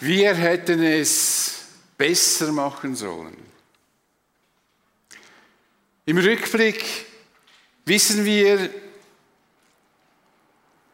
[0.00, 1.54] Wir hätten es
[1.96, 3.36] besser machen sollen.
[6.06, 6.84] Im Rückblick
[7.86, 8.70] wissen wir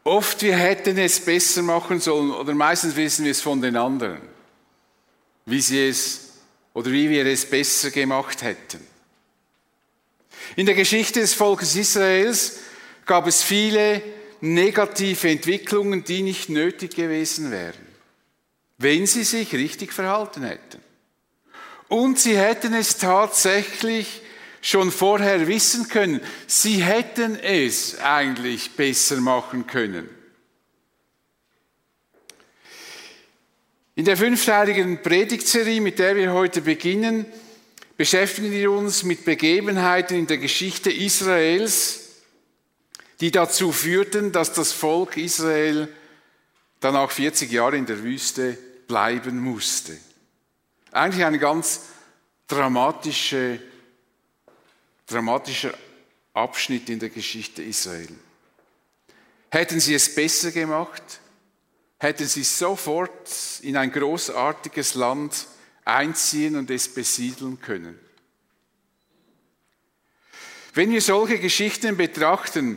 [0.04, 4.20] oft, wir hätten es besser machen sollen oder meistens wissen wir es von den anderen,
[5.46, 6.30] wie sie es
[6.74, 8.86] oder wie wir es besser gemacht hätten.
[10.56, 12.58] In der Geschichte des Volkes Israels
[13.06, 14.02] gab es viele
[14.40, 17.86] negative Entwicklungen, die nicht nötig gewesen wären,
[18.80, 20.80] wenn sie sich richtig verhalten hätten.
[21.88, 24.22] Und sie hätten es tatsächlich
[24.62, 26.20] schon vorher wissen können.
[26.46, 30.08] Sie hätten es eigentlich besser machen können.
[33.96, 37.26] In der fünfteiligen Predigtserie, mit der wir heute beginnen,
[37.98, 42.12] beschäftigen wir uns mit Begebenheiten in der Geschichte Israels,
[43.20, 45.88] die dazu führten, dass das Volk Israel
[46.80, 48.56] dann auch 40 Jahre in der Wüste
[48.90, 49.96] bleiben musste.
[50.90, 51.82] Eigentlich eine ganz
[52.48, 53.60] dramatische,
[55.06, 55.72] dramatischer
[56.34, 58.08] Abschnitt in der Geschichte Israel.
[59.48, 61.20] Hätten sie es besser gemacht,
[61.98, 63.30] hätten sie sofort
[63.62, 65.46] in ein großartiges Land
[65.84, 67.96] einziehen und es besiedeln können.
[70.74, 72.76] Wenn wir solche Geschichten betrachten,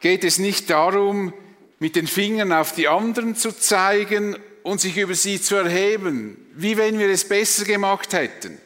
[0.00, 1.32] geht es nicht darum,
[1.78, 4.36] mit den Fingern auf die anderen zu zeigen
[4.68, 8.58] und sich über sie zu erheben, wie wenn wir es besser gemacht hätten.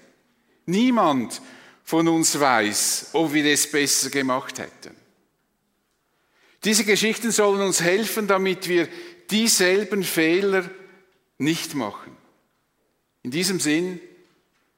[0.66, 1.40] Niemand
[1.84, 4.96] von uns weiß, ob wir es besser gemacht hätten.
[6.64, 8.88] Diese Geschichten sollen uns helfen, damit wir
[9.30, 10.68] dieselben Fehler
[11.38, 12.16] nicht machen.
[13.22, 14.00] In diesem Sinn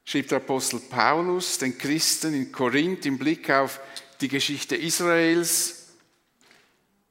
[0.03, 3.79] schrieb der Apostel Paulus den Christen in Korinth im Blick auf
[4.21, 5.87] die Geschichte Israels,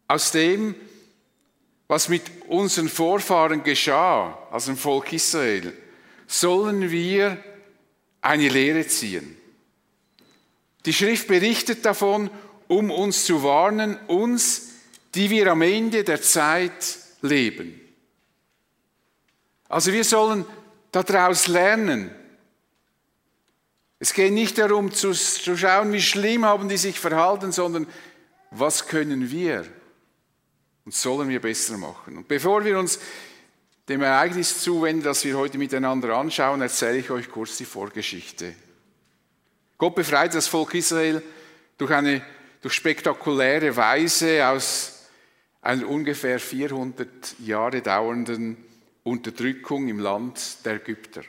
[0.06, 0.76] aus dem,
[1.88, 5.72] was mit unseren Vorfahren geschah, also dem Volk Israel,
[6.26, 7.42] sollen wir
[8.20, 9.36] eine Lehre ziehen.
[10.86, 12.30] Die Schrift berichtet davon,
[12.68, 14.70] um uns zu warnen, uns,
[15.14, 17.80] die wir am Ende der Zeit leben.
[19.68, 20.44] Also wir sollen
[20.92, 22.10] daraus lernen.
[23.98, 27.86] Es geht nicht darum zu, zu schauen, wie schlimm haben die sich verhalten, sondern
[28.50, 29.64] was können wir
[30.84, 32.18] und sollen wir besser machen.
[32.18, 32.98] Und bevor wir uns
[33.88, 38.54] dem Ereignis zuwenden, das wir heute miteinander anschauen, erzähle ich euch kurz die Vorgeschichte.
[39.76, 41.22] Gott befreite das Volk Israel
[41.76, 42.22] durch eine
[42.64, 45.02] durch spektakuläre Weise aus
[45.60, 48.56] einer ungefähr 400 Jahre dauernden
[49.02, 51.24] Unterdrückung im Land der Ägypter.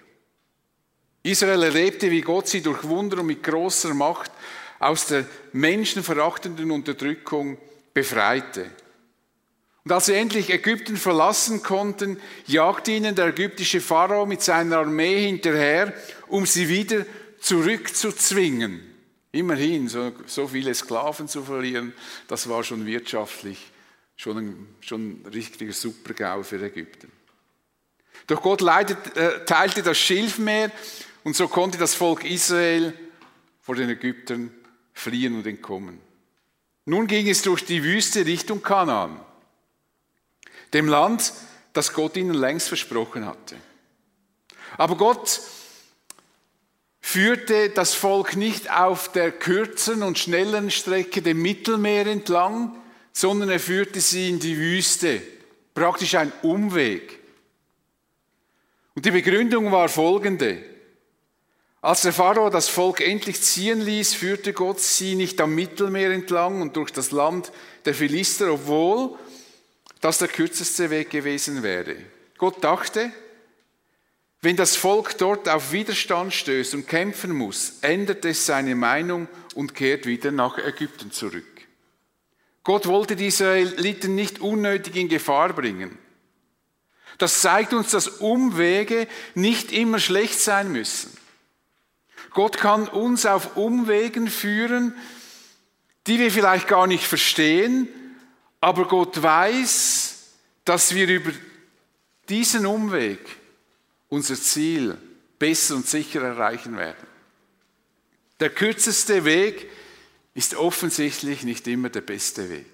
[1.23, 4.31] Israel erlebte, wie Gott sie durch Wunder und mit großer Macht
[4.79, 7.57] aus der menschenverachtenden Unterdrückung
[7.93, 8.71] befreite.
[9.85, 15.27] Und als sie endlich Ägypten verlassen konnten, jagte ihnen der ägyptische Pharao mit seiner Armee
[15.27, 15.93] hinterher,
[16.27, 17.05] um sie wieder
[17.39, 18.81] zurückzuzwingen.
[19.31, 21.93] Immerhin, so, so viele Sklaven zu verlieren,
[22.27, 23.59] das war schon wirtschaftlich
[24.15, 27.11] schon ein, schon ein richtiger Supergau für Ägypten.
[28.25, 30.71] Doch Gott leitet, äh, teilte das Schilfmeer
[31.23, 32.91] und so konnte das Volk Israel
[33.61, 34.51] vor den Ägyptern
[34.93, 35.99] fliehen und entkommen.
[36.85, 39.19] Nun ging es durch die Wüste Richtung Kanaan
[40.73, 41.33] dem Land,
[41.73, 43.55] das Gott ihnen längst versprochen hatte.
[44.77, 45.41] Aber Gott
[47.01, 52.75] führte das Volk nicht auf der kürzen und schnellen Strecke dem Mittelmeer entlang,
[53.13, 55.21] sondern er führte sie in die Wüste,
[55.73, 57.19] praktisch ein Umweg.
[58.95, 60.63] Und die Begründung war folgende.
[61.81, 66.61] Als der Pharao das Volk endlich ziehen ließ, führte Gott sie nicht am Mittelmeer entlang
[66.61, 67.51] und durch das Land
[67.85, 69.17] der Philister, obwohl
[70.05, 71.95] das der kürzeste Weg gewesen wäre.
[72.37, 73.11] Gott dachte,
[74.39, 79.73] wenn das Volk dort auf Widerstand stößt und kämpfen muss, ändert es seine Meinung und
[79.73, 81.47] kehrt wieder nach Ägypten zurück.
[82.63, 85.97] Gott wollte die Israeliten nicht unnötig in Gefahr bringen.
[87.17, 91.17] Das zeigt uns, dass Umwege nicht immer schlecht sein müssen.
[92.29, 94.93] Gott kann uns auf Umwegen führen,
[96.05, 97.87] die wir vielleicht gar nicht verstehen,
[98.65, 100.04] aber Gott weiß,
[100.65, 101.31] dass wir über
[102.27, 103.19] diesen Umweg
[104.09, 104.97] unser Ziel
[105.37, 107.07] besser und sicher erreichen werden.
[108.39, 109.69] Der kürzeste Weg
[110.33, 112.65] ist offensichtlich nicht immer der beste Weg.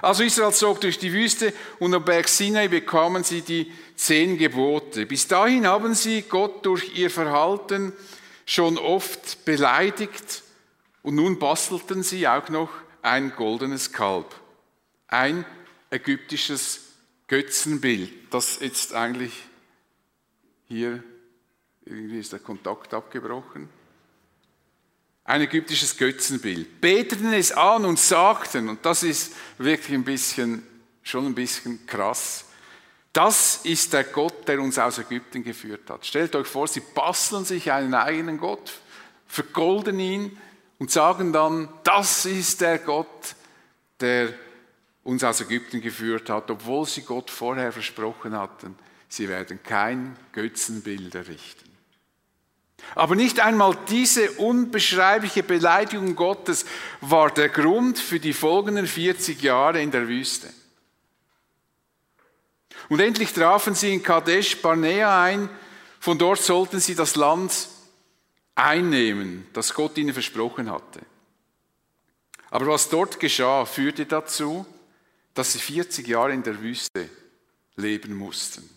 [0.00, 5.06] Also Israel zog durch die Wüste und am Berg Sinai bekamen sie die zehn Gebote.
[5.06, 7.92] Bis dahin haben sie Gott durch ihr Verhalten
[8.46, 10.44] schon oft beleidigt
[11.02, 12.70] und nun bastelten sie auch noch
[13.02, 14.32] ein goldenes Kalb,
[15.08, 15.44] ein
[15.90, 16.80] ägyptisches
[17.26, 19.32] Götzenbild, das jetzt eigentlich
[20.66, 21.02] hier,
[21.84, 23.68] irgendwie ist der Kontakt abgebrochen.
[25.24, 26.80] Ein ägyptisches Götzenbild.
[26.80, 30.62] Beteten es an und sagten, und das ist wirklich ein bisschen,
[31.02, 32.46] schon ein bisschen krass,
[33.12, 36.06] das ist der Gott, der uns aus Ägypten geführt hat.
[36.06, 38.72] Stellt euch vor, sie basteln sich einen eigenen Gott,
[39.26, 40.38] vergolden ihn
[40.78, 43.34] und sagen dann, das ist der Gott,
[44.00, 44.32] der
[45.04, 48.76] uns aus Ägypten geführt hat, obwohl sie Gott vorher versprochen hatten,
[49.08, 51.68] sie werden kein Götzenbild errichten.
[52.94, 56.64] Aber nicht einmal diese unbeschreibliche Beleidigung Gottes
[57.00, 60.48] war der Grund für die folgenden 40 Jahre in der Wüste.
[62.88, 65.50] Und endlich trafen sie in Kadesh Barnea ein.
[66.00, 67.68] Von dort sollten sie das Land
[68.54, 71.00] einnehmen, das Gott ihnen versprochen hatte.
[72.50, 74.64] Aber was dort geschah, führte dazu,
[75.38, 77.08] dass sie 40 Jahre in der Wüste
[77.76, 78.68] leben mussten.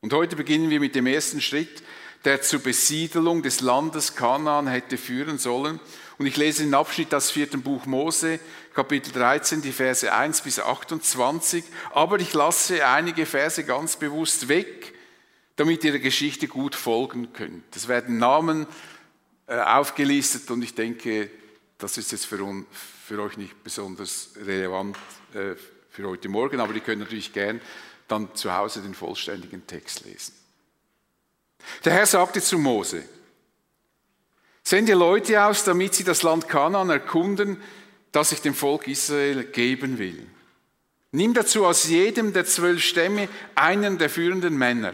[0.00, 1.82] Und heute beginnen wir mit dem ersten Schritt,
[2.24, 5.80] der zur Besiedelung des Landes Kanaan hätte führen sollen.
[6.16, 8.38] Und ich lese den Abschnitt aus vierten Buch Mose,
[8.74, 11.64] Kapitel 13, die Verse 1 bis 28.
[11.90, 14.94] Aber ich lasse einige Verse ganz bewusst weg,
[15.56, 17.74] damit ihr der Geschichte gut folgen könnt.
[17.74, 18.68] Es werden Namen
[19.48, 21.28] äh, aufgelistet und ich denke,
[21.76, 22.66] das ist jetzt für, un,
[23.04, 24.96] für euch nicht besonders relevant
[25.34, 25.56] äh,
[25.98, 27.60] für heute Morgen, aber ihr könnt natürlich gern
[28.06, 30.32] dann zu Hause den vollständigen Text lesen.
[31.84, 33.02] Der Herr sagte zu Mose,
[34.62, 37.60] Sende Leute aus, damit sie das Land Kanaan erkunden,
[38.12, 40.24] das ich dem Volk Israel geben will.
[41.10, 44.92] Nimm dazu aus jedem der zwölf Stämme einen der führenden Männer.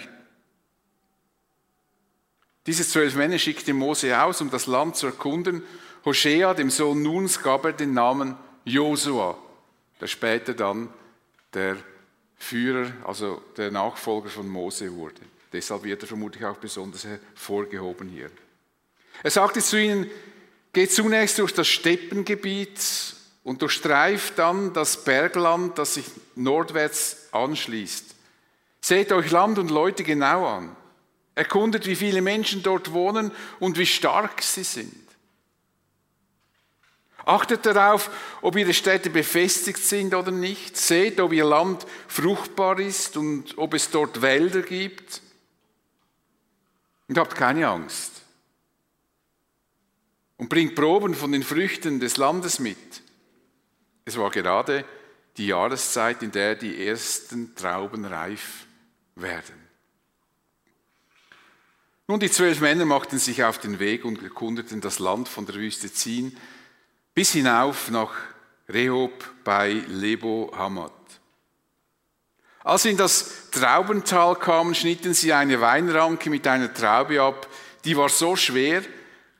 [2.66, 5.64] Diese zwölf Männer schickte Mose aus, um das Land zu erkunden.
[6.06, 9.36] Hoshea, dem Sohn Nuns, gab er den Namen Josua,
[10.00, 10.88] der später dann
[11.52, 11.76] der
[12.36, 15.20] Führer, also der Nachfolger von Mose wurde.
[15.52, 18.30] Deshalb wird er vermutlich auch besonders hervorgehoben hier.
[19.22, 20.10] Er sagte zu ihnen,
[20.72, 22.80] geht zunächst durch das Steppengebiet
[23.44, 28.14] und durchstreift dann das Bergland, das sich nordwärts anschließt.
[28.80, 30.74] Seht euch Land und Leute genau an.
[31.36, 33.30] Erkundet, wie viele Menschen dort wohnen
[33.60, 35.03] und wie stark sie sind.
[37.24, 38.10] Achtet darauf,
[38.42, 40.76] ob ihre Städte befestigt sind oder nicht.
[40.76, 45.22] Seht, ob ihr Land fruchtbar ist und ob es dort Wälder gibt.
[47.08, 48.14] Und habt keine Angst
[50.36, 52.76] und bringt Proben von den Früchten des Landes mit.
[54.04, 54.84] Es war gerade
[55.36, 58.66] die Jahreszeit, in der die ersten Trauben reif
[59.14, 59.54] werden.
[62.06, 65.54] Nun, die zwölf Männer machten sich auf den Weg und erkundeten das Land von der
[65.54, 66.36] Wüste Zin
[67.14, 68.12] bis hinauf nach
[68.68, 69.12] Rehob
[69.44, 70.92] bei Lebo Hamad.
[72.64, 77.46] Als sie in das Traubental kamen, schnitten sie eine Weinranke mit einer Traube ab,
[77.84, 78.82] die war so schwer,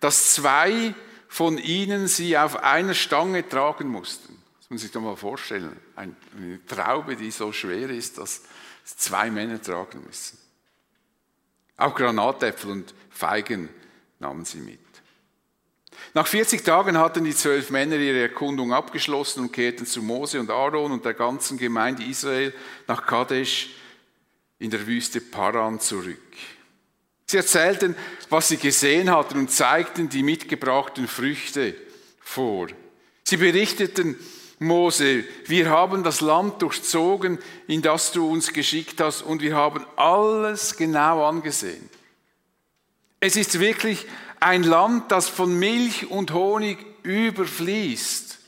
[0.00, 0.94] dass zwei
[1.28, 4.34] von ihnen sie auf einer Stange tragen mussten.
[4.58, 5.74] Das muss man sich doch mal vorstellen.
[5.96, 6.14] Eine
[6.66, 8.42] Traube, die so schwer ist, dass
[8.84, 10.38] zwei Männer tragen müssen.
[11.78, 13.68] Auch Granatäpfel und Feigen
[14.20, 14.83] nahmen sie mit.
[16.16, 20.48] Nach 40 Tagen hatten die zwölf Männer ihre Erkundung abgeschlossen und kehrten zu Mose und
[20.48, 22.54] Aaron und der ganzen Gemeinde Israel
[22.86, 23.70] nach Kadesh
[24.60, 26.20] in der Wüste Paran zurück.
[27.26, 27.96] Sie erzählten,
[28.30, 31.74] was sie gesehen hatten und zeigten die mitgebrachten Früchte
[32.20, 32.68] vor.
[33.24, 34.16] Sie berichteten,
[34.60, 39.84] Mose, wir haben das Land durchzogen, in das du uns geschickt hast, und wir haben
[39.96, 41.90] alles genau angesehen.
[43.18, 44.06] Es ist wirklich
[44.44, 48.38] ein Land, das von Milch und Honig überfließt.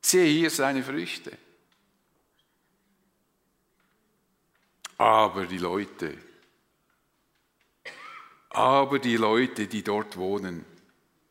[0.00, 1.30] Sehe hier seine Früchte.
[4.98, 6.18] Aber die Leute,
[8.50, 10.64] aber die Leute, die dort wohnen,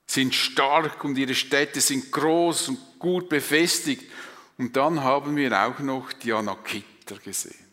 [0.08, 4.10] sind stark und ihre Städte sind groß und gut befestigt.
[4.58, 7.66] Und dann haben wir auch noch die Anakiter gesehen.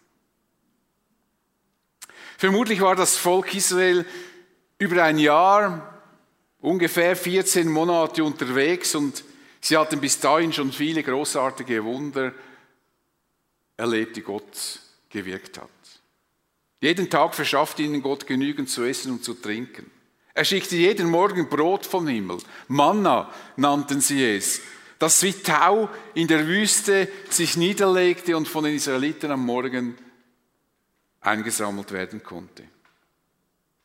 [2.36, 4.06] Vermutlich war das Volk Israel
[4.78, 6.02] über ein Jahr,
[6.60, 9.24] ungefähr 14 Monate unterwegs und
[9.60, 12.32] sie hatten bis dahin schon viele großartige Wunder
[13.76, 14.80] erlebt, die Gott
[15.10, 15.68] gewirkt hat.
[16.80, 19.90] Jeden Tag verschafft ihnen Gott genügend zu essen und zu trinken.
[20.32, 22.38] Er schickte jeden Morgen Brot vom Himmel.
[22.68, 24.60] Manna nannten sie es,
[25.00, 29.98] das wie Tau in der Wüste sich niederlegte und von den Israeliten am Morgen
[31.20, 32.62] eingesammelt werden konnte.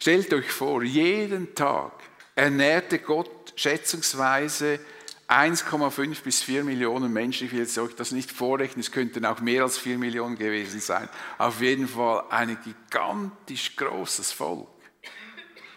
[0.03, 1.93] Stellt euch vor, jeden Tag
[2.35, 4.81] ernährte Gott schätzungsweise
[5.29, 7.47] 1,5 bis 4 Millionen Menschen.
[7.47, 10.81] Ich will jetzt euch das nicht vorrechnen, es könnten auch mehr als 4 Millionen gewesen
[10.81, 11.07] sein.
[11.37, 14.67] Auf jeden Fall ein gigantisch großes Volk.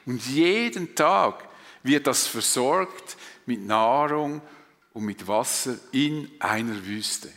[0.06, 1.48] Und jeden Tag
[1.84, 3.16] wird das versorgt
[3.46, 4.42] mit Nahrung
[4.92, 7.30] und mit Wasser in einer Wüste.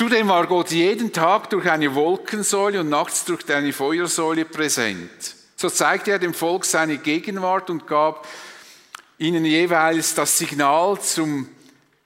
[0.00, 5.10] Zudem war Gott jeden Tag durch eine Wolkensäule und nachts durch eine Feuersäule präsent.
[5.56, 8.26] So zeigte er dem Volk seine Gegenwart und gab
[9.18, 11.48] ihnen jeweils das Signal zum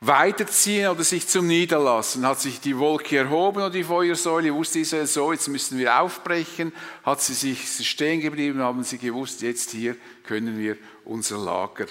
[0.00, 2.26] Weiterziehen oder sich zum Niederlassen.
[2.26, 6.72] Hat sich die Wolke erhoben oder die Feuersäule, wusste Israel so, jetzt müssen wir aufbrechen.
[7.04, 11.86] Hat sie sich stehen geblieben, haben sie gewusst, jetzt hier können wir unser Lager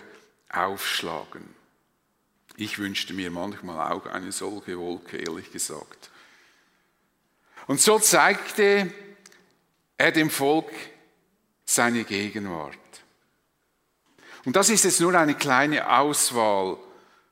[0.49, 1.52] aufschlagen.
[2.55, 6.11] Ich wünschte mir manchmal auch eine solche Wolke, ehrlich gesagt.
[7.67, 8.93] Und so zeigte
[9.97, 10.69] er dem Volk
[11.65, 12.77] seine Gegenwart.
[14.45, 16.77] Und das ist jetzt nur eine kleine Auswahl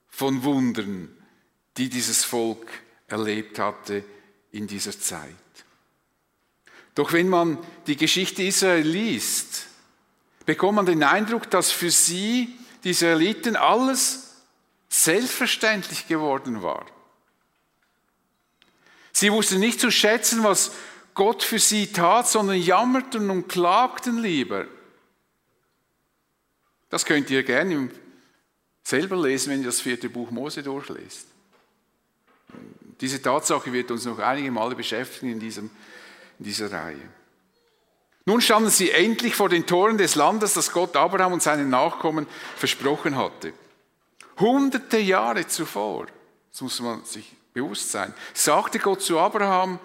[0.08, 1.10] von Wundern,
[1.78, 2.68] die dieses Volk
[3.08, 4.04] erlebt hatte
[4.52, 5.36] in dieser Zeit.
[6.96, 9.68] Doch wenn man die Geschichte Israel liest,
[10.46, 14.31] bekommt man den Eindruck, dass für sie, die Israeliten, alles
[14.92, 16.86] selbstverständlich geworden war.
[19.14, 20.74] Sie wussten nicht zu schätzen, was
[21.14, 24.66] Gott für sie tat, sondern jammerten und klagten lieber.
[26.90, 27.90] Das könnt ihr gerne
[28.84, 31.28] selber lesen, wenn ihr das vierte Buch Mose durchlest.
[33.00, 35.70] Diese Tatsache wird uns noch einige Male beschäftigen in, diesem,
[36.38, 37.10] in dieser Reihe.
[38.26, 42.28] Nun standen sie endlich vor den Toren des Landes, das Gott Abraham und seinen Nachkommen
[42.58, 43.54] versprochen hatte.
[44.42, 46.08] Hunderte Jahre zuvor,
[46.52, 49.80] das muss man sich bewusst sein, sagte Gott zu Abraham,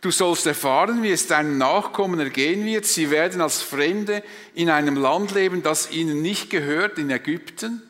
[0.00, 2.86] du sollst erfahren, wie es deinen Nachkommen ergehen wird.
[2.86, 4.24] Sie werden als Fremde
[4.54, 7.82] in einem Land leben, das ihnen nicht gehört, in Ägypten.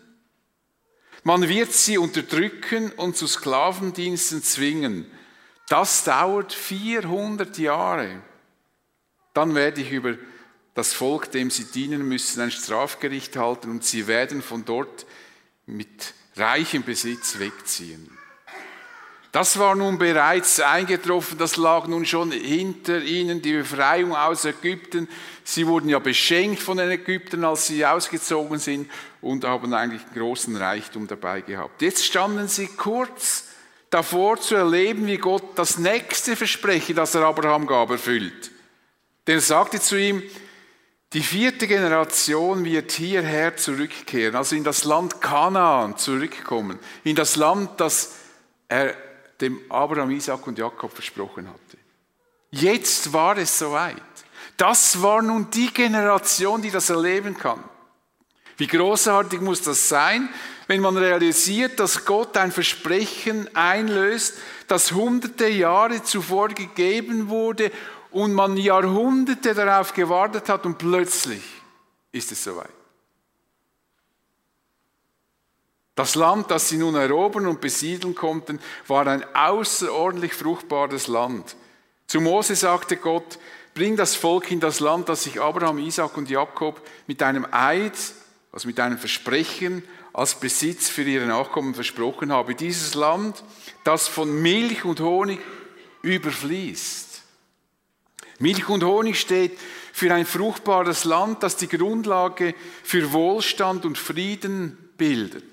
[1.23, 5.11] Man wird sie unterdrücken und zu Sklavendiensten zwingen.
[5.69, 8.23] Das dauert 400 Jahre.
[9.35, 10.15] Dann werde ich über
[10.75, 15.07] das Volk, dem sie dienen müssen, ein Strafgericht halten und sie werden von dort
[15.69, 18.11] mit reichem Besitz wegziehen.
[19.31, 25.07] Das war nun bereits eingetroffen, das lag nun schon hinter ihnen, die Befreiung aus Ägypten.
[25.45, 30.57] Sie wurden ja beschenkt von den Ägyptern, als sie ausgezogen sind und haben eigentlich großen
[30.57, 31.83] Reichtum dabei gehabt.
[31.83, 33.45] Jetzt standen sie kurz
[33.91, 38.51] davor zu erleben, wie Gott das nächste Versprechen, das er Abraham gab, erfüllt.
[39.27, 40.23] Denn er sagte zu ihm,
[41.13, 47.81] die vierte Generation wird hierher zurückkehren, also in das Land Kanaan zurückkommen, in das Land,
[47.81, 48.17] das
[48.69, 48.95] er
[49.41, 51.79] dem Abraham, Isaac und Jakob versprochen hatte.
[52.51, 53.97] Jetzt war es soweit.
[54.57, 57.63] Das war nun die Generation, die das erleben kann.
[58.57, 60.29] Wie großartig muss das sein,
[60.67, 64.35] wenn man realisiert, dass Gott ein Versprechen einlöst,
[64.67, 67.71] das hunderte Jahre zuvor gegeben wurde
[68.19, 71.43] und man Jahrhunderte darauf gewartet hat und plötzlich
[72.11, 72.69] ist es soweit.
[75.95, 78.59] Das Land, das sie nun erobern und besiedeln konnten,
[78.89, 81.55] war ein außerordentlich fruchtbares Land.
[82.09, 83.39] Zu Mose sagte Gott,
[83.73, 87.97] bring das Volk in das Land, das sich Abraham, Isaac und Jakob mit einem Eid,
[88.51, 92.57] also mit einem Versprechen als Besitz für ihre Nachkommen versprochen habe.
[92.57, 93.45] Dieses Land,
[93.85, 95.39] das von Milch und Honig
[96.03, 97.08] überfließt.
[98.39, 99.59] Milch und Honig steht
[99.93, 102.55] für ein fruchtbares Land, das die Grundlage
[102.85, 105.45] für Wohlstand und Frieden bildet.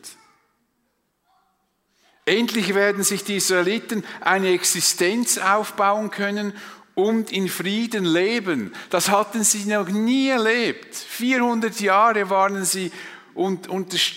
[2.26, 6.54] Endlich werden sich die Israeliten eine Existenz aufbauen können
[6.96, 8.74] und in Frieden leben.
[8.90, 10.96] Das hatten sie noch nie erlebt.
[10.96, 12.92] 400 Jahre waren sie
[13.36, 13.72] unter,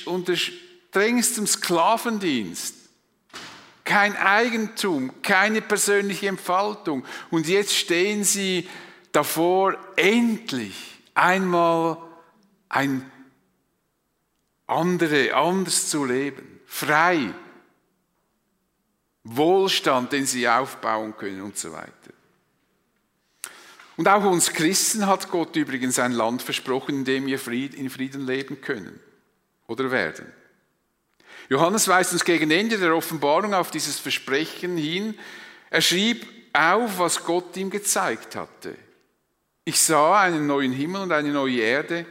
[0.07, 2.78] unter strengstem Sklavendienst
[3.89, 7.07] kein Eigentum, keine persönliche Entfaltung.
[7.31, 8.69] Und jetzt stehen sie
[9.13, 11.97] davor, endlich einmal
[12.69, 13.11] ein
[14.67, 17.33] andere, anders zu leben, frei,
[19.25, 21.93] Wohlstand, den sie aufbauen können und so weiter.
[23.97, 28.27] Und auch uns Christen hat Gott übrigens ein Land versprochen, in dem wir in Frieden
[28.27, 29.01] leben können
[29.67, 30.27] oder werden.
[31.49, 35.19] Johannes weist uns gegen Ende der Offenbarung auf dieses Versprechen hin.
[35.71, 38.77] Er schrieb auf, was Gott ihm gezeigt hatte.
[39.65, 42.07] Ich sah einen neuen Himmel und eine neue Erde.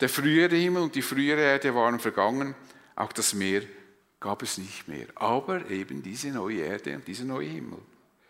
[0.00, 2.54] Der frühere Himmel und die frühere Erde waren vergangen.
[2.96, 3.62] Auch das Meer
[4.20, 5.06] gab es nicht mehr.
[5.14, 7.78] Aber eben diese neue Erde und dieser neue Himmel.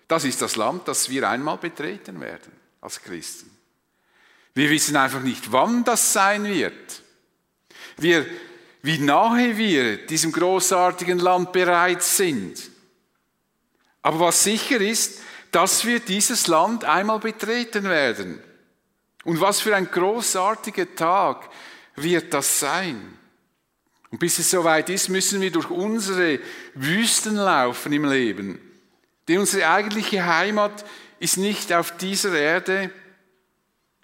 [0.09, 3.51] Das ist das Land, das wir einmal betreten werden als Christen.
[4.55, 7.03] Wir wissen einfach nicht, wann das sein wird.
[7.97, 8.27] Wir
[8.83, 12.71] wie nahe wir diesem großartigen Land bereits sind.
[14.03, 15.21] Aber was sicher ist,
[15.53, 18.43] dass wir dieses Land einmal betreten werden.
[19.25, 21.49] Und was für ein großartiger Tag
[21.95, 23.17] wird das sein.
[24.11, 26.41] Und bis es soweit ist, müssen wir durch unsere
[26.75, 28.61] Wüsten laufen im Leben.
[29.29, 30.85] Denn unsere eigentliche Heimat
[31.21, 32.91] ist nicht auf dieser Erde,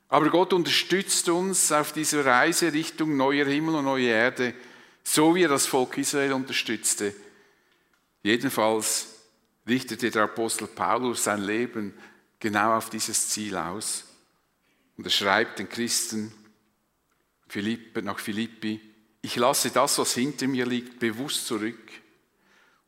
[0.08, 4.54] aber Gott unterstützt uns auf dieser Reise Richtung neuer Himmel und neue Erde,
[5.02, 7.14] so wie er das Volk Israel unterstützte.
[8.22, 9.08] Jedenfalls
[9.66, 11.94] richtete der Apostel Paulus sein Leben
[12.40, 14.04] genau auf dieses Ziel aus.
[14.96, 16.32] Und er schreibt den Christen
[18.02, 18.80] nach Philippi,
[19.20, 21.90] ich lasse das, was hinter mir liegt, bewusst zurück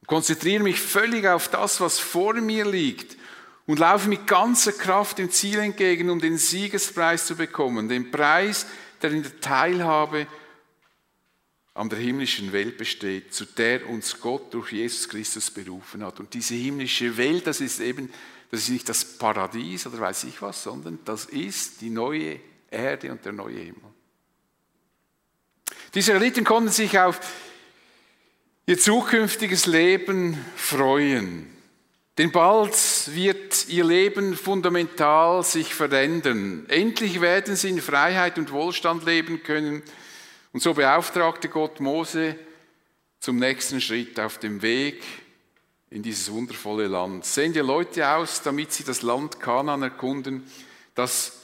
[0.01, 3.17] und konzentriere mich völlig auf das, was vor mir liegt
[3.67, 8.67] und laufe mit ganzer Kraft dem Ziel entgegen, um den Siegespreis zu bekommen, den Preis,
[9.03, 10.27] der in der Teilhabe
[11.81, 16.21] an der himmlischen Welt besteht, zu der uns Gott durch Jesus Christus berufen hat.
[16.21, 18.13] Und diese himmlische Welt, das ist eben,
[18.51, 22.39] das ist nicht das Paradies oder weiß ich was, sondern das ist die neue
[22.71, 23.81] Erde und der neue Himmel.
[25.95, 27.19] Die Israeliten konnten sich auf
[28.67, 31.47] ihr zukünftiges Leben freuen.
[32.19, 32.75] Denn bald
[33.15, 36.67] wird ihr Leben fundamental sich verändern.
[36.69, 39.83] Endlich werden sie in Freiheit und Wohlstand leben können.
[40.53, 42.37] Und so beauftragte Gott Mose
[43.21, 45.03] zum nächsten Schritt auf dem Weg
[45.91, 47.25] in dieses wundervolle Land.
[47.25, 50.45] Sehen die Leute aus, damit sie das Land Kanaan erkunden,
[50.95, 51.41] das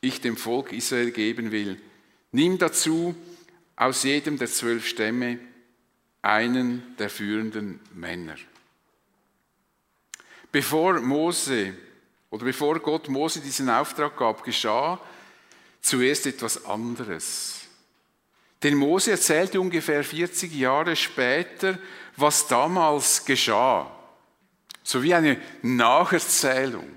[0.00, 1.80] ich dem Volk Israel geben will.
[2.32, 3.14] Nimm dazu
[3.76, 5.38] aus jedem der zwölf Stämme
[6.22, 8.36] einen der führenden Männer.
[10.50, 11.74] Bevor Mose
[12.30, 15.00] oder bevor Gott Mose diesen Auftrag gab, geschah
[15.80, 17.57] zuerst etwas anderes.
[18.62, 21.78] Denn Mose erzählte ungefähr 40 Jahre später,
[22.16, 23.90] was damals geschah.
[24.82, 26.88] So wie eine Nacherzählung.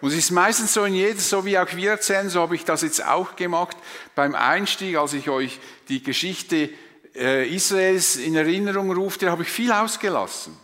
[0.00, 2.64] Und es ist meistens so in jeder, so wie auch wir erzählen, so habe ich
[2.64, 3.76] das jetzt auch gemacht
[4.14, 6.70] beim Einstieg, als ich euch die Geschichte
[7.14, 10.56] äh, Israels in Erinnerung rufte, habe ich viel ausgelassen.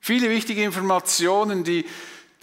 [0.00, 1.84] Viele wichtige Informationen, die,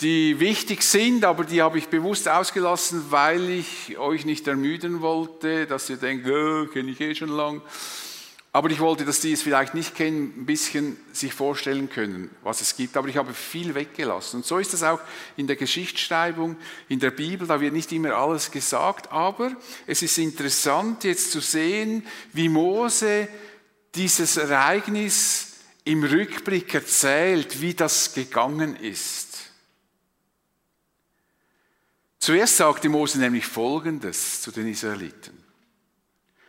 [0.02, 5.68] die wichtig sind, aber die habe ich bewusst ausgelassen, weil ich euch nicht ermüden wollte,
[5.68, 7.62] dass ihr denkt, oh, kenne ich eh schon lang.
[8.54, 12.60] Aber ich wollte, dass die es vielleicht nicht kennen, ein bisschen sich vorstellen können, was
[12.60, 12.98] es gibt.
[12.98, 14.38] Aber ich habe viel weggelassen.
[14.38, 15.00] Und so ist es auch
[15.38, 16.58] in der Geschichtsschreibung,
[16.90, 17.48] in der Bibel.
[17.48, 19.10] Da wird nicht immer alles gesagt.
[19.10, 19.56] Aber
[19.88, 23.30] es ist interessant jetzt zu sehen, wie Mose
[23.96, 25.54] dieses Ereignis
[25.86, 29.31] im Rückblick erzählt, wie das gegangen ist.
[32.22, 35.44] Zuerst sagte Mose nämlich Folgendes zu den Israeliten.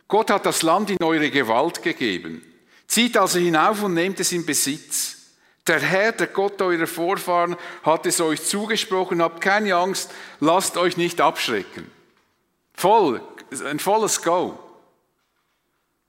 [0.07, 2.43] Gott hat das Land in eure Gewalt gegeben.
[2.85, 5.17] Zieht also hinauf und nehmt es in Besitz.
[5.65, 9.23] Der Herr, der Gott eurer Vorfahren, hat es euch zugesprochen.
[9.23, 11.89] Habt keine Angst, lasst euch nicht abschrecken.
[12.75, 13.19] Voll,
[13.65, 14.59] ein volles Go.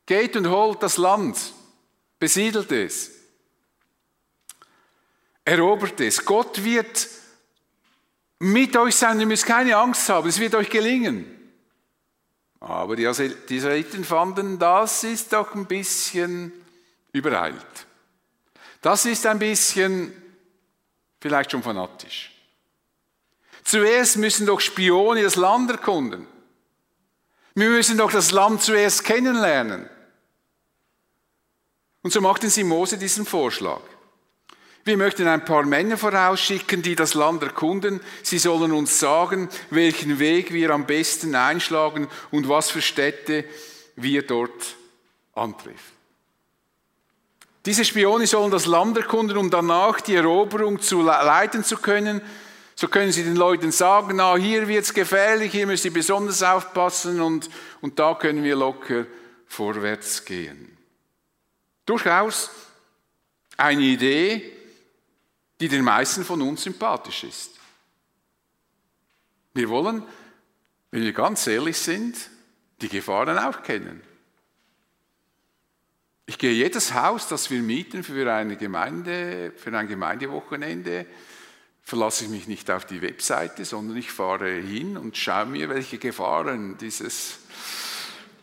[0.04, 1.38] Geht und holt das Land,
[2.18, 3.12] besiedelt es,
[5.46, 6.22] erobert es.
[6.22, 7.08] Gott wird
[8.38, 11.26] mit euch sein, ihr müsst keine Angst haben, es wird euch gelingen.
[12.60, 16.52] Aber die Israeliten fanden, das ist doch ein bisschen
[17.12, 17.86] übereilt.
[18.80, 20.12] Das ist ein bisschen
[21.20, 22.32] vielleicht schon fanatisch.
[23.64, 26.26] Zuerst müssen doch Spione das Land erkunden.
[27.54, 29.88] Wir müssen doch das Land zuerst kennenlernen.
[32.02, 33.80] Und so machten sie Mose diesen Vorschlag.
[34.84, 38.00] Wir möchten ein paar Männer vorausschicken, die das Land erkunden.
[38.22, 43.46] Sie sollen uns sagen, welchen Weg wir am besten einschlagen und was für Städte
[43.96, 44.76] wir dort
[45.34, 45.94] antreffen.
[47.64, 52.20] Diese Spione sollen das Land erkunden, um danach die Eroberung zu leiten zu können.
[52.74, 56.42] So können sie den Leuten sagen, na, hier wird es gefährlich, hier müssen sie besonders
[56.42, 57.48] aufpassen und,
[57.80, 59.06] und da können wir locker
[59.46, 60.76] vorwärts gehen.
[61.86, 62.50] Durchaus
[63.56, 64.53] eine Idee,
[65.60, 67.52] die den meisten von uns sympathisch ist.
[69.54, 70.02] Wir wollen,
[70.90, 72.30] wenn wir ganz ehrlich sind,
[72.80, 74.02] die Gefahren auch kennen.
[76.26, 81.06] Ich gehe jedes Haus, das wir mieten für eine Gemeinde, für ein Gemeindewochenende,
[81.82, 85.98] verlasse ich mich nicht auf die Webseite, sondern ich fahre hin und schaue mir, welche
[85.98, 87.38] Gefahren dieses,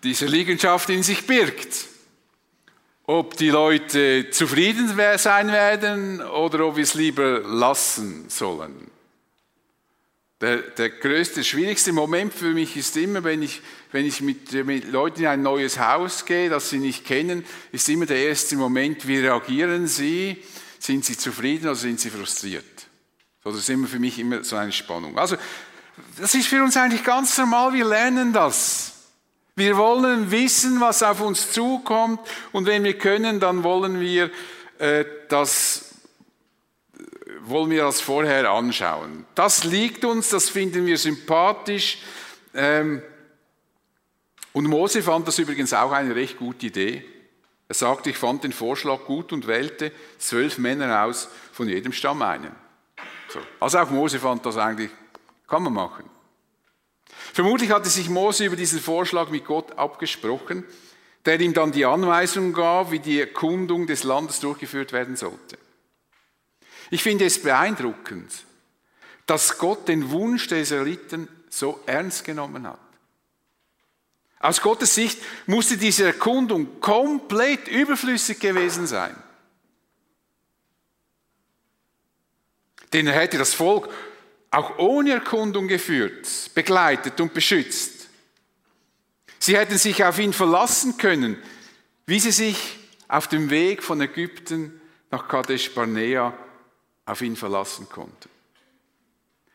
[0.03, 1.90] diese Liegenschaft in sich birgt
[3.11, 8.89] ob die Leute zufrieden sein werden oder ob wir es lieber lassen sollen.
[10.39, 14.89] Der, der größte, schwierigste Moment für mich ist immer, wenn ich, wenn ich mit, mit
[14.89, 19.05] Leuten in ein neues Haus gehe, das sie nicht kennen, ist immer der erste Moment,
[19.05, 20.41] wie reagieren sie?
[20.79, 22.63] Sind sie zufrieden oder sind sie frustriert?
[23.43, 25.19] Das ist immer für mich immer so eine Spannung.
[25.19, 25.35] Also,
[26.17, 28.90] das ist für uns eigentlich ganz normal, wir lernen das.
[29.61, 32.19] Wir wollen wissen, was auf uns zukommt
[32.51, 34.31] und wenn wir können, dann wollen wir
[34.79, 35.93] äh, das
[37.41, 39.23] wollen wir das vorher anschauen.
[39.35, 41.99] Das liegt uns, das finden wir sympathisch.
[42.55, 43.03] Ähm,
[44.51, 47.05] und Mose fand das übrigens auch eine recht gute Idee.
[47.67, 52.23] Er sagte, ich fand den Vorschlag gut und wählte zwölf Männer aus, von jedem Stamm
[52.23, 52.55] einen.
[53.29, 53.39] So.
[53.59, 54.89] Also auch Mose fand das eigentlich,
[55.47, 56.09] kann man machen.
[57.33, 60.65] Vermutlich hatte sich Mose über diesen Vorschlag mit Gott abgesprochen,
[61.25, 65.57] der ihm dann die Anweisung gab, wie die Erkundung des Landes durchgeführt werden sollte.
[66.89, 68.31] Ich finde es beeindruckend,
[69.25, 72.79] dass Gott den Wunsch der Israeliten so ernst genommen hat.
[74.39, 79.15] Aus Gottes Sicht musste diese Erkundung komplett überflüssig gewesen sein.
[82.91, 83.89] Denn er hätte das Volk
[84.51, 88.09] auch ohne Erkundung geführt, begleitet und beschützt.
[89.39, 91.41] Sie hätten sich auf ihn verlassen können,
[92.05, 96.33] wie sie sich auf dem Weg von Ägypten nach Kadesh Barnea
[97.05, 98.29] auf ihn verlassen konnten.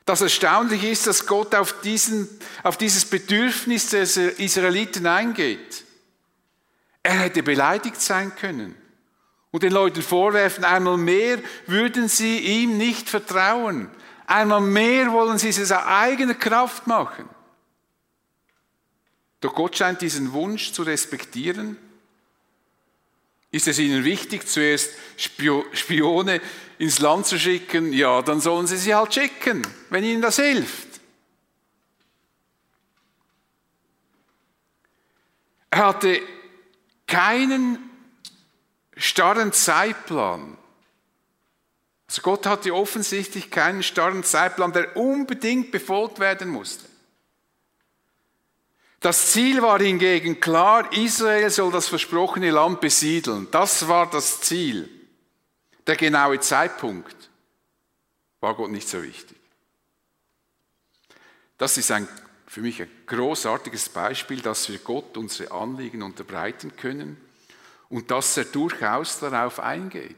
[0.06, 2.28] Das Erstaunliche ist, dass Gott auf, diesen,
[2.62, 5.85] auf dieses Bedürfnis des Israeliten eingeht.
[7.02, 8.74] Er hätte beleidigt sein können
[9.50, 13.90] und den Leuten vorwerfen, einmal mehr würden sie ihm nicht vertrauen.
[14.27, 17.29] Einmal mehr wollen sie es aus eigener Kraft machen.
[19.41, 21.77] Doch Gott scheint diesen Wunsch zu respektieren
[23.57, 26.43] ist es ihnen wichtig, zuerst Spione
[26.79, 27.93] ins Land zu schicken?
[27.93, 31.01] Ja, dann sollen sie sie halt schicken, wenn ihnen das hilft.
[35.71, 36.21] Er hatte
[37.07, 37.79] keinen
[38.95, 40.59] starren Zeitplan.
[42.09, 46.87] Also Gott hatte offensichtlich keinen starren Zeitplan, der unbedingt befolgt werden musste.
[49.01, 53.49] Das Ziel war hingegen klar, Israel soll das versprochene Land besiedeln.
[53.51, 54.88] Das war das Ziel.
[55.87, 57.14] Der genaue Zeitpunkt
[58.40, 59.37] war Gott nicht so wichtig.
[61.59, 62.09] Das ist ein,
[62.47, 67.16] für mich ein großartiges Beispiel, dass wir Gott unsere Anliegen unterbreiten können
[67.88, 70.16] und dass er durchaus darauf eingeht,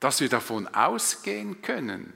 [0.00, 2.12] dass wir davon ausgehen können,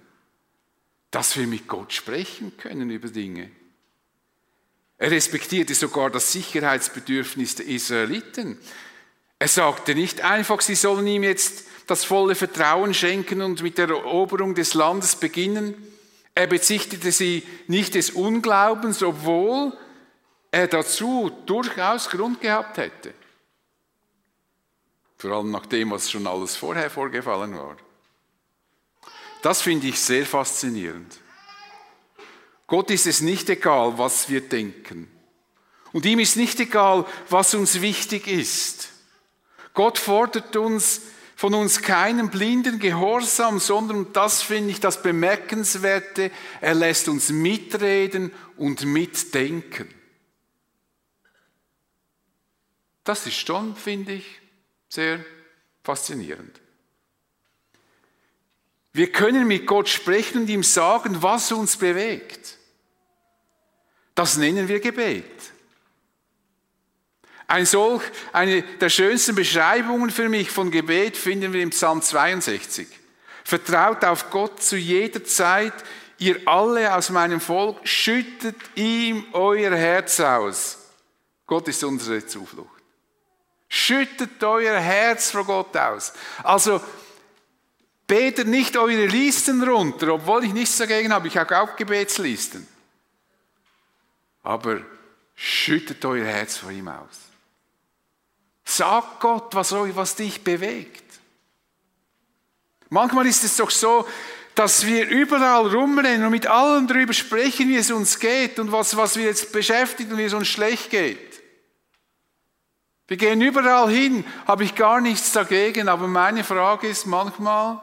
[1.11, 3.51] dass wir mit Gott sprechen können über Dinge.
[4.99, 8.59] Er respektierte sogar das Sicherheitsbedürfnis der Israeliten.
[9.39, 13.89] Er sagte nicht einfach, sie sollen ihm jetzt das volle Vertrauen schenken und mit der
[13.89, 15.75] Eroberung des Landes beginnen.
[16.35, 19.77] Er bezichtigte sie nicht des Unglaubens, obwohl
[20.53, 23.13] er dazu durchaus Grund gehabt hätte.
[25.23, 27.77] Vor allem nach dem, was schon alles vorher vorgefallen war.
[29.41, 31.17] Das finde ich sehr faszinierend.
[32.67, 35.09] Gott ist es nicht egal, was wir denken.
[35.93, 38.89] Und ihm ist nicht egal, was uns wichtig ist.
[39.75, 41.03] Gott fordert uns
[41.37, 48.33] von uns keinen blinden Gehorsam, sondern, das finde ich das Bemerkenswerte, er lässt uns mitreden
[48.57, 49.89] und mitdenken.
[53.05, 54.42] Das ist schon, finde ich,
[54.93, 55.25] sehr
[55.83, 56.61] faszinierend.
[58.93, 62.59] Wir können mit Gott sprechen und ihm sagen, was uns bewegt.
[64.15, 65.25] Das nennen wir Gebet.
[67.47, 68.03] Ein solch,
[68.35, 72.87] eine der schönsten Beschreibungen für mich von Gebet finden wir im Psalm 62.
[73.45, 75.73] Vertraut auf Gott zu jeder Zeit,
[76.19, 80.79] ihr alle aus meinem Volk, schüttet ihm euer Herz aus.
[81.47, 82.72] Gott ist unsere Zuflucht.
[83.75, 86.13] Schüttet euer Herz vor Gott aus.
[86.43, 86.81] Also
[88.07, 91.29] betet nicht eure Listen runter, obwohl ich nichts dagegen habe.
[91.29, 92.69] Ich habe auch Gebetslisten
[94.43, 94.81] aber
[95.35, 97.19] schüttet euer Herz vor ihm aus.
[98.65, 101.03] Sag Gott, was, was dich bewegt.
[102.89, 104.07] Manchmal ist es doch so,
[104.55, 108.97] dass wir überall rumrennen und mit allem darüber sprechen, wie es uns geht und was,
[108.97, 111.32] was wir jetzt beschäftigt und wie es uns schlecht geht.
[113.13, 117.79] Wir gehen überall hin, habe ich gar nichts dagegen, aber meine Frage ist manchmal,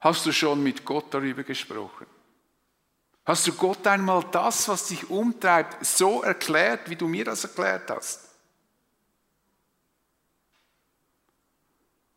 [0.00, 2.06] hast du schon mit Gott darüber gesprochen?
[3.24, 7.90] Hast du Gott einmal das, was dich umtreibt, so erklärt, wie du mir das erklärt
[7.90, 8.20] hast?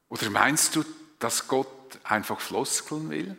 [0.10, 0.84] Oder meinst du,
[1.20, 3.38] dass Gott einfach Floskeln will?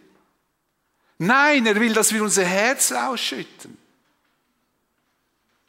[1.19, 3.77] Nein, er will, dass wir unser Herz ausschütten.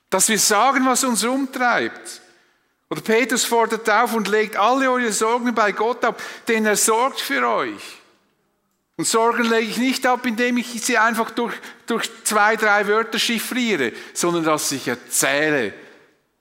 [0.09, 2.21] Dass wir sagen, was uns umtreibt.
[2.95, 7.19] Oder Petrus fordert auf und legt alle eure Sorgen bei Gott ab, denn er sorgt
[7.19, 7.97] für euch.
[8.95, 11.53] Und Sorgen lege ich nicht ab, indem ich sie einfach durch,
[11.87, 15.73] durch zwei, drei Wörter chiffriere, sondern dass ich erzähle,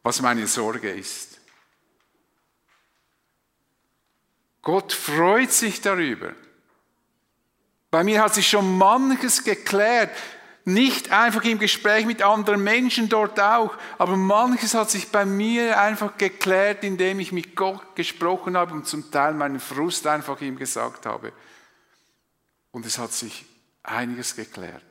[0.04, 1.40] was meine Sorge ist.
[4.62, 6.34] Gott freut sich darüber.
[7.90, 10.16] Bei mir hat sich schon manches geklärt,
[10.64, 15.78] nicht einfach im Gespräch mit anderen Menschen dort auch, aber manches hat sich bei mir
[15.78, 20.56] einfach geklärt, indem ich mit Gott gesprochen habe und zum Teil meinen Frust einfach ihm
[20.56, 21.32] gesagt habe.
[22.70, 23.44] Und es hat sich
[23.82, 24.82] einiges geklärt.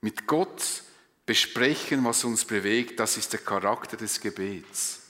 [0.00, 0.82] Mit Gott
[1.26, 5.00] besprechen, was uns bewegt, das ist der Charakter des Gebets.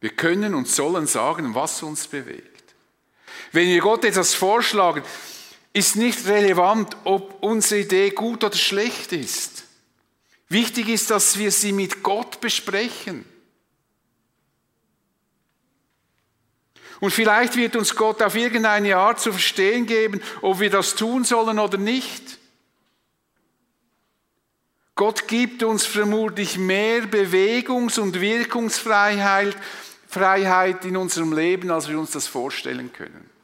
[0.00, 2.74] Wir können und sollen sagen, was uns bewegt.
[3.52, 5.02] Wenn wir Gott etwas vorschlagen,
[5.76, 9.64] ist nicht relevant, ob unsere Idee gut oder schlecht ist.
[10.48, 13.26] Wichtig ist, dass wir sie mit Gott besprechen.
[17.00, 21.24] Und vielleicht wird uns Gott auf irgendeine Art zu verstehen geben, ob wir das tun
[21.24, 22.38] sollen oder nicht.
[24.94, 29.54] Gott gibt uns vermutlich mehr Bewegungs- und Wirkungsfreiheit
[30.08, 33.35] Freiheit in unserem Leben, als wir uns das vorstellen können.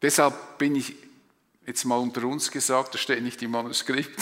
[0.00, 0.94] Deshalb bin ich
[1.66, 4.20] jetzt mal unter uns gesagt, das steht nicht im Manuskript,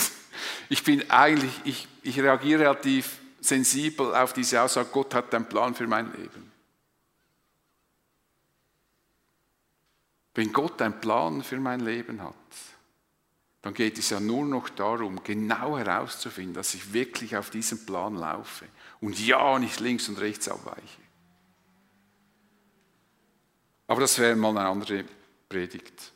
[0.69, 5.73] ich bin eigentlich, ich, ich reagiere relativ sensibel auf diese Aussage, Gott hat einen Plan
[5.73, 6.51] für mein Leben.
[10.33, 12.35] Wenn Gott einen Plan für mein Leben hat,
[13.61, 18.15] dann geht es ja nur noch darum, genau herauszufinden, dass ich wirklich auf diesem Plan
[18.15, 18.65] laufe
[19.01, 21.01] und ja nicht links und rechts abweiche.
[23.87, 25.05] Aber das wäre mal eine andere
[25.49, 26.11] Predigt,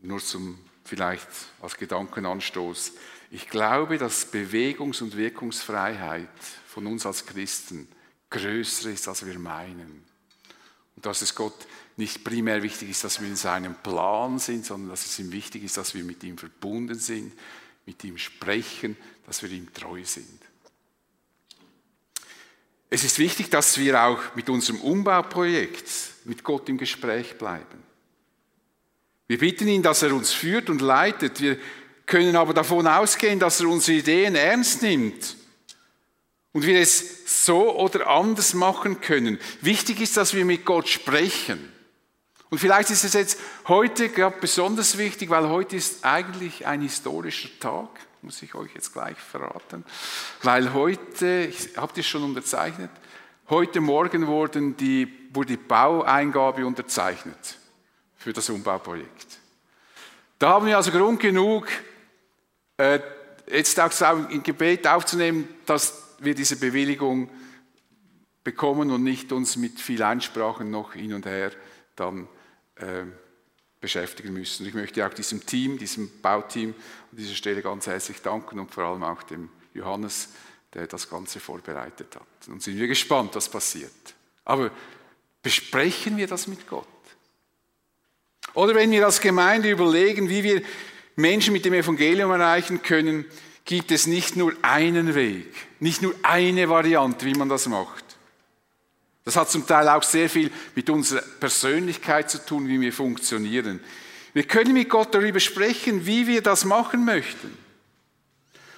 [0.00, 1.28] nur zum vielleicht
[1.60, 2.92] als Gedankenanstoß.
[3.30, 6.28] Ich glaube, dass Bewegungs- und Wirkungsfreiheit
[6.66, 7.88] von uns als Christen
[8.30, 10.04] größer ist, als wir meinen.
[10.96, 14.90] Und dass es Gott nicht primär wichtig ist, dass wir in seinem Plan sind, sondern
[14.90, 17.32] dass es ihm wichtig ist, dass wir mit ihm verbunden sind,
[17.86, 18.96] mit ihm sprechen,
[19.26, 20.40] dass wir ihm treu sind.
[22.90, 25.90] Es ist wichtig, dass wir auch mit unserem Umbauprojekt
[26.24, 27.91] mit Gott im Gespräch bleiben.
[29.32, 31.40] Wir bitten ihn, dass er uns führt und leitet.
[31.40, 31.56] Wir
[32.04, 35.38] können aber davon ausgehen, dass er unsere Ideen ernst nimmt
[36.52, 39.38] und wir es so oder anders machen können.
[39.62, 41.72] Wichtig ist, dass wir mit Gott sprechen.
[42.50, 47.88] Und vielleicht ist es jetzt heute besonders wichtig, weil heute ist eigentlich ein historischer Tag,
[48.20, 49.82] muss ich euch jetzt gleich verraten.
[50.42, 52.90] Weil heute, habt ihr schon unterzeichnet?
[53.48, 57.56] Heute Morgen wurden die, wurde die Baueingabe unterzeichnet
[58.22, 59.38] für das Umbauprojekt.
[60.38, 61.66] Da haben wir also Grund genug,
[62.76, 63.00] äh,
[63.50, 67.28] jetzt auch im Gebet aufzunehmen, dass wir diese Bewilligung
[68.44, 71.52] bekommen und nicht uns mit viel Einsprachen noch hin und her
[71.96, 72.28] dann
[72.76, 73.04] äh,
[73.80, 74.66] beschäftigen müssen.
[74.66, 76.74] Ich möchte auch diesem Team, diesem Bauteam
[77.10, 80.30] an dieser Stelle ganz herzlich danken und vor allem auch dem Johannes,
[80.74, 82.48] der das Ganze vorbereitet hat.
[82.48, 84.14] Und sind wir gespannt, was passiert.
[84.44, 84.70] Aber
[85.42, 86.86] besprechen wir das mit Gott?
[88.54, 90.62] Oder wenn wir als Gemeinde überlegen, wie wir
[91.16, 93.24] Menschen mit dem Evangelium erreichen können,
[93.64, 98.02] gibt es nicht nur einen Weg, nicht nur eine Variante, wie man das macht.
[99.24, 103.80] Das hat zum Teil auch sehr viel mit unserer Persönlichkeit zu tun, wie wir funktionieren.
[104.34, 107.56] Wir können mit Gott darüber sprechen, wie wir das machen möchten.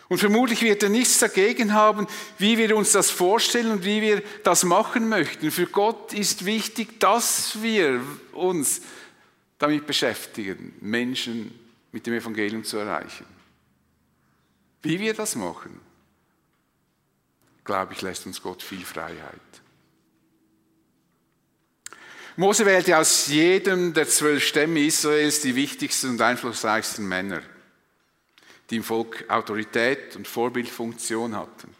[0.08, 2.06] Und vermutlich wird er nichts dagegen haben,
[2.38, 5.50] wie wir uns das vorstellen und wie wir das machen möchten.
[5.50, 8.00] Für Gott ist wichtig, dass wir
[8.32, 8.82] uns
[9.64, 11.59] damit beschäftigen, Menschen
[11.90, 13.27] mit dem Evangelium zu erreichen.
[14.83, 15.81] Wie wir das machen,
[17.64, 19.40] glaube ich, lässt uns Gott viel Freiheit.
[22.37, 27.42] Mose wählte aus jedem der zwölf Stämme Israels die wichtigsten und einflussreichsten Männer,
[28.68, 31.74] die im Volk Autorität und Vorbildfunktion hatten.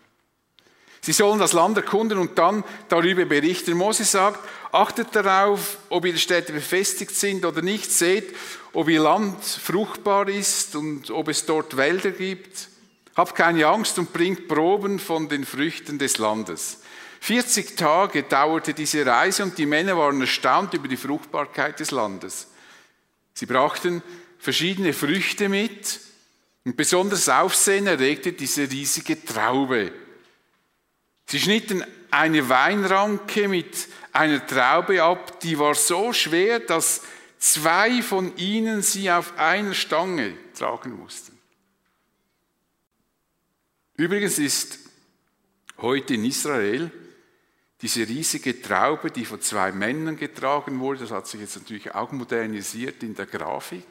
[1.05, 3.77] Sie sollen das Land erkunden und dann darüber berichten.
[3.77, 4.41] Mose sagt,
[4.73, 7.93] achtet darauf, ob ihre Städte befestigt sind oder nicht.
[7.93, 8.35] Seht,
[8.73, 12.71] ob ihr Land fruchtbar ist und ob es dort Wälder gibt.
[13.17, 16.81] Habt keine Angst und bringt Proben von den Früchten des Landes.
[17.21, 22.47] 40 Tage dauerte diese Reise und die Männer waren erstaunt über die Fruchtbarkeit des Landes.
[23.35, 24.03] Sie brachten
[24.39, 26.01] verschiedene Früchte mit
[26.65, 29.93] und besonders Aufsehen erregte diese riesige Traube.
[31.27, 37.03] Sie schnitten eine Weinranke mit einer Traube ab, die war so schwer, dass
[37.39, 41.37] zwei von ihnen sie auf einer Stange tragen mussten.
[43.97, 44.79] Übrigens ist
[45.79, 46.91] heute in Israel
[47.81, 52.13] diese riesige Traube, die von zwei Männern getragen wurde, das hat sich jetzt natürlich auch
[52.13, 53.85] modernisiert in der Grafik,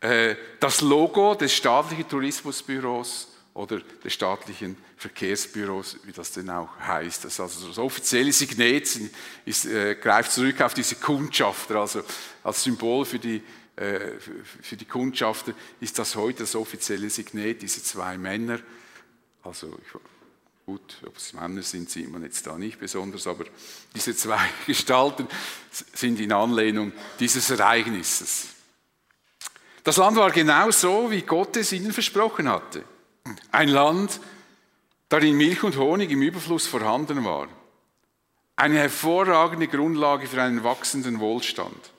[0.00, 7.24] äh, das Logo des staatlichen Tourismusbüros oder des staatlichen Verkehrsbüros, wie das denn auch heißt.
[7.24, 9.00] Das, also das offizielle Signet
[9.46, 12.02] ist, äh, greift zurück auf diese Kundschafter, also
[12.44, 13.42] als Symbol für die,
[13.76, 14.12] äh,
[14.60, 18.60] für die Kundschafter ist das heute das offizielle Signet, diese zwei Männer.
[19.42, 20.00] Also ich,
[20.66, 23.46] gut, ob es Männer sind, sieht man jetzt da nicht besonders, aber
[23.94, 25.26] diese zwei Gestalten
[25.70, 28.48] sind in Anlehnung dieses Ereignisses.
[29.82, 32.84] Das Land war genau so, wie Gott es ihnen versprochen hatte.
[33.52, 34.20] Ein Land,
[35.08, 37.48] darin Milch und Honig im Überfluss vorhanden war.
[38.56, 41.92] Eine hervorragende Grundlage für einen wachsenden Wohlstand.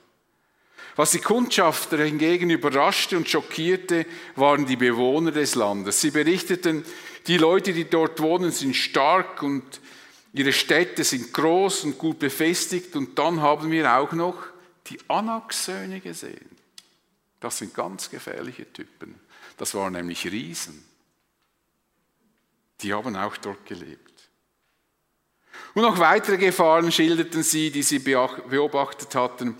[0.96, 6.00] Was die Kundschafter hingegen überraschte und schockierte, waren die Bewohner des Landes.
[6.00, 6.84] Sie berichteten,
[7.28, 9.80] die Leute, die dort wohnen, sind stark und
[10.32, 12.96] ihre Städte sind groß und gut befestigt.
[12.96, 14.36] Und dann haben wir auch noch
[14.88, 16.50] die Anaksöhne gesehen.
[17.38, 19.14] Das sind ganz gefährliche Typen.
[19.56, 20.87] Das waren nämlich Riesen.
[22.82, 24.30] Die haben auch dort gelebt.
[25.74, 29.56] Und noch weitere Gefahren schilderten sie, die sie beobachtet hatten.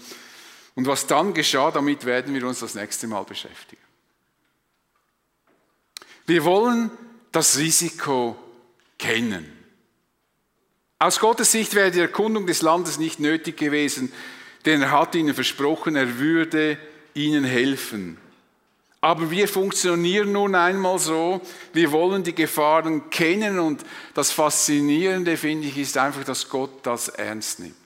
[0.75, 3.83] Und was dann geschah, damit werden wir uns das nächste Mal beschäftigen.
[6.27, 6.91] Wir wollen
[7.33, 8.37] das Risiko
[8.99, 9.53] kennen.
[10.99, 14.13] Aus Gottes Sicht wäre die Erkundung des Landes nicht nötig gewesen,
[14.65, 16.79] denn er hat ihnen versprochen, er würde
[17.15, 18.19] ihnen helfen.
[19.01, 21.41] Aber wir funktionieren nun einmal so,
[21.73, 23.85] wir wollen die Gefahren kennen und
[24.15, 27.77] das Faszinierende, finde ich, ist einfach, dass Gott das ernst nimmt.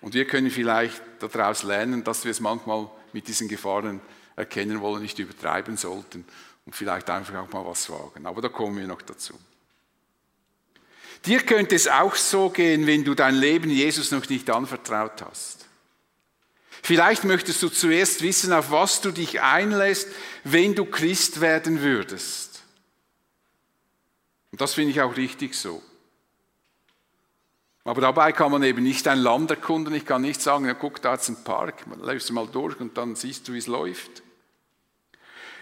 [0.00, 4.00] Und wir können vielleicht daraus lernen, dass wir es manchmal mit diesen Gefahren
[4.36, 6.24] erkennen wollen, nicht übertreiben sollten
[6.66, 8.26] und vielleicht einfach auch mal was wagen.
[8.26, 9.38] Aber da kommen wir noch dazu.
[11.26, 15.63] Dir könnte es auch so gehen, wenn du dein Leben Jesus noch nicht anvertraut hast.
[16.84, 20.06] Vielleicht möchtest du zuerst wissen, auf was du dich einlässt,
[20.44, 22.62] wenn du Christ werden würdest.
[24.52, 25.82] Und das finde ich auch richtig so.
[27.84, 29.94] Aber dabei kann man eben nicht ein Land erkunden.
[29.94, 32.98] Ich kann nicht sagen, ja, guck, da ist ein Park, man läufst mal durch und
[32.98, 34.22] dann siehst du, wie es läuft.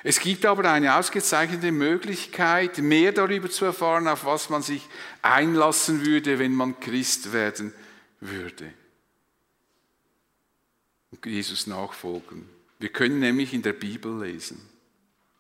[0.03, 4.89] Es gibt aber eine ausgezeichnete Möglichkeit, mehr darüber zu erfahren, auf was man sich
[5.23, 7.73] einlassen würde, wenn man Christ werden
[8.19, 8.75] würde
[11.25, 12.48] Jesus nachfolgen.
[12.79, 14.61] Wir können nämlich in der Bibel lesen.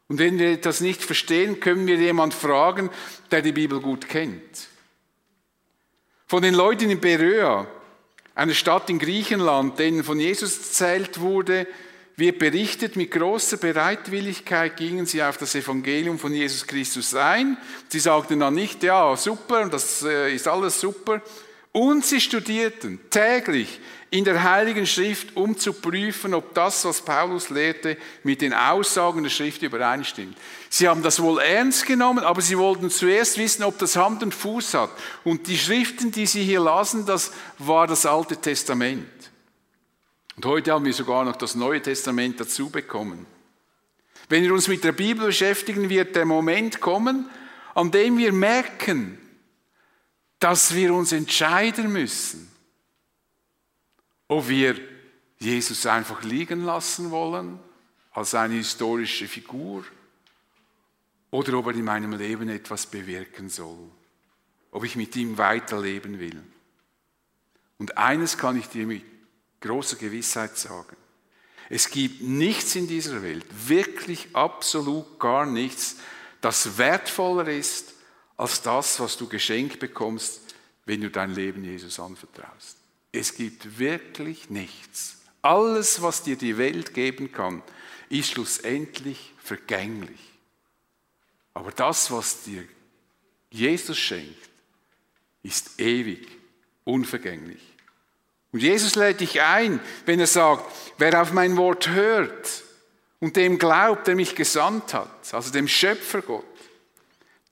[0.08, 2.90] Und wenn wir das nicht verstehen, können wir jemanden fragen,
[3.30, 4.68] der die Bibel gut kennt.
[6.26, 7.66] Von den Leuten in Beröa,
[8.34, 11.66] einer Stadt in Griechenland, denen von Jesus erzählt wurde,
[12.16, 17.56] wird berichtet, mit großer Bereitwilligkeit gingen sie auf das Evangelium von Jesus Christus ein.
[17.88, 21.22] Sie sagten dann nicht, ja, super, das äh, ist alles super.
[21.72, 23.80] Und sie studierten täglich
[24.12, 29.22] in der Heiligen Schrift, um zu prüfen, ob das, was Paulus lehrte, mit den Aussagen
[29.22, 30.36] der Schrift übereinstimmt.
[30.68, 34.34] Sie haben das wohl ernst genommen, aber sie wollten zuerst wissen, ob das Hand und
[34.34, 34.90] Fuß hat.
[35.24, 39.08] Und die Schriften, die sie hier lasen, das war das Alte Testament.
[40.36, 43.24] Und heute haben wir sogar noch das Neue Testament dazu bekommen.
[44.28, 47.30] Wenn wir uns mit der Bibel beschäftigen, wird der Moment kommen,
[47.74, 49.16] an dem wir merken,
[50.38, 52.51] dass wir uns entscheiden müssen
[54.32, 54.80] ob wir
[55.38, 57.58] Jesus einfach liegen lassen wollen
[58.12, 59.84] als eine historische Figur
[61.30, 63.90] oder ob er in meinem Leben etwas bewirken soll,
[64.70, 66.42] ob ich mit ihm weiterleben will.
[67.78, 69.04] Und eines kann ich dir mit
[69.60, 70.96] großer Gewissheit sagen.
[71.68, 75.96] Es gibt nichts in dieser Welt, wirklich absolut gar nichts,
[76.40, 77.94] das wertvoller ist
[78.38, 80.40] als das, was du geschenkt bekommst,
[80.86, 82.81] wenn du dein Leben Jesus anvertraust.
[83.12, 85.18] Es gibt wirklich nichts.
[85.42, 87.62] Alles, was dir die Welt geben kann,
[88.08, 90.20] ist schlussendlich vergänglich.
[91.54, 92.64] Aber das, was dir
[93.50, 94.50] Jesus schenkt,
[95.42, 96.26] ist ewig,
[96.84, 97.60] unvergänglich.
[98.52, 102.62] Und Jesus lädt dich ein, wenn er sagt, wer auf mein Wort hört
[103.18, 106.44] und dem glaubt, der mich gesandt hat, also dem Schöpfergott,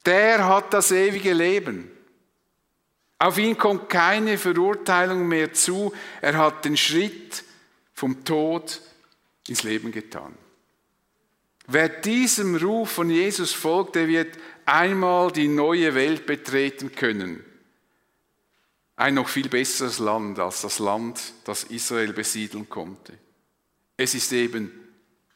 [0.04, 1.90] der hat das ewige Leben.
[3.20, 5.92] Auf ihn kommt keine Verurteilung mehr zu.
[6.22, 7.44] Er hat den Schritt
[7.92, 8.80] vom Tod
[9.46, 10.34] ins Leben getan.
[11.66, 17.44] Wer diesem Ruf von Jesus folgt, der wird einmal die neue Welt betreten können.
[18.96, 23.12] Ein noch viel besseres Land als das Land, das Israel besiedeln konnte.
[23.98, 24.72] Es ist eben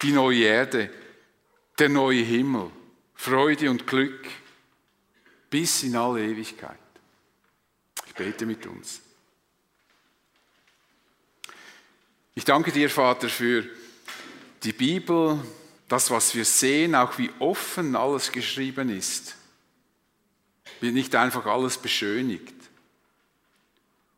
[0.01, 0.91] die neue Erde,
[1.79, 2.71] der neue Himmel
[3.15, 4.27] Freude und Glück
[5.51, 6.79] bis in alle Ewigkeit.
[8.17, 9.01] Bete mit uns.
[12.35, 13.65] Ich danke dir, Vater, für
[14.63, 15.41] die Bibel,
[15.89, 19.37] das, was wir sehen, auch wie offen alles geschrieben ist.
[20.81, 22.55] Wird nicht einfach alles beschönigt.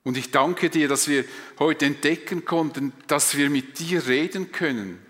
[0.02, 1.24] Und ich danke dir, dass wir
[1.58, 5.04] heute entdecken konnten, dass wir mit dir reden können.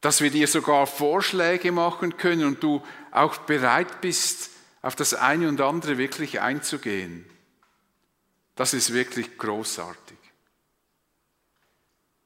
[0.00, 4.51] Dass wir dir sogar Vorschläge machen können und du auch bereit bist,
[4.82, 7.24] auf das eine und andere wirklich einzugehen.
[8.56, 10.18] Das ist wirklich großartig.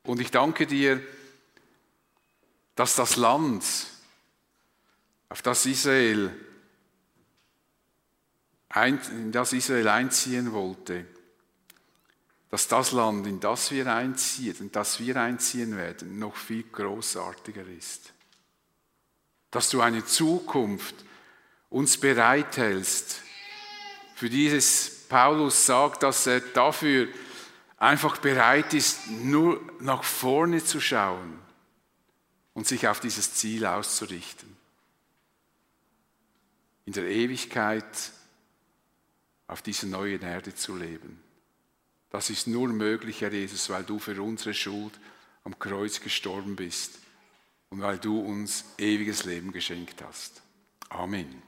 [0.04, 1.00] Und ich danke dir,
[2.74, 3.64] dass das Land,
[5.28, 6.34] auf das Israel
[8.84, 11.06] in das Israel einziehen wollte,
[12.50, 17.66] dass das Land, in das wir einziehen, in das wir einziehen werden, noch viel großartiger
[17.66, 18.12] ist.
[19.50, 20.94] Dass du eine Zukunft
[21.76, 23.20] uns bereithältst,
[24.14, 27.06] für dieses Paulus sagt, dass er dafür
[27.76, 31.38] einfach bereit ist, nur nach vorne zu schauen
[32.54, 34.56] und sich auf dieses Ziel auszurichten.
[36.86, 37.84] In der Ewigkeit
[39.46, 41.22] auf dieser neuen Erde zu leben.
[42.08, 44.98] Das ist nur möglich, Herr Jesus, weil du für unsere Schuld
[45.44, 46.98] am Kreuz gestorben bist
[47.68, 50.40] und weil du uns ewiges Leben geschenkt hast.
[50.88, 51.45] Amen.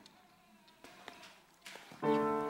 [2.03, 2.48] あ!